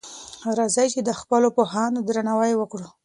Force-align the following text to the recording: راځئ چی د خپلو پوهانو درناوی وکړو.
راځئ 0.59 0.87
چی 0.93 0.99
د 1.03 1.11
خپلو 1.19 1.47
پوهانو 1.57 1.99
درناوی 2.07 2.53
وکړو. 2.57 2.87